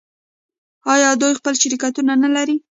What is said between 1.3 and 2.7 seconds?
خپل شرکتونه نلري؟